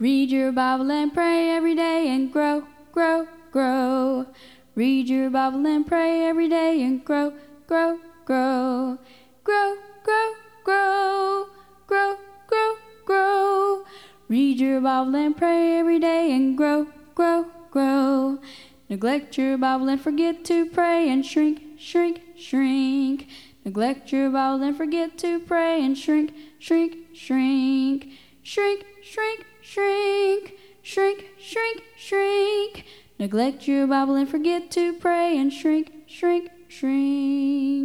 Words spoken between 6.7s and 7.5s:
and grow,